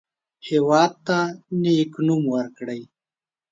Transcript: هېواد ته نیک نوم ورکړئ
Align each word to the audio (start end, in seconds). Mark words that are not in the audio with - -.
هېواد 0.47 0.91
ته 1.07 1.17
نیک 1.61 1.93
نوم 2.05 2.23
ورکړئ 2.35 2.81